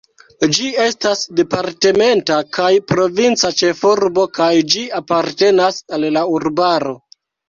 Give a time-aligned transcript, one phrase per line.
[0.57, 6.95] Ĝi estas departementa kaj provinca ĉefurbo kaj ĝi apartenas al urbaro.